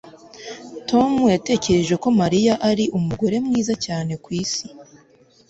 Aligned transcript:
Tom 0.89 1.11
yatekereje 1.33 1.95
ko 2.03 2.07
Mariya 2.21 2.53
ari 2.69 2.85
umugore 2.99 3.35
mwiza 3.45 3.73
cyane 3.85 4.13
kwisi 4.23 4.65